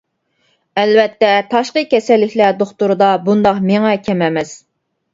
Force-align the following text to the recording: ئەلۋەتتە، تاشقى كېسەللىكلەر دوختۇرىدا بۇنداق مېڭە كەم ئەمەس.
ئەلۋەتتە، 0.83 1.29
تاشقى 1.51 1.85
كېسەللىكلەر 1.93 2.59
دوختۇرىدا 2.65 3.13
بۇنداق 3.31 3.65
مېڭە 3.71 3.97
كەم 4.11 4.29
ئەمەس. 4.31 4.61